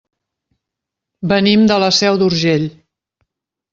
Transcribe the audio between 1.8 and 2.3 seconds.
la Seu